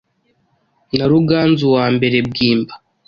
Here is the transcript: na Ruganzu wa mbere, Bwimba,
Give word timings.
na 0.97 1.05
Ruganzu 1.11 1.65
wa 1.75 1.85
mbere, 1.95 2.17
Bwimba, 2.29 2.73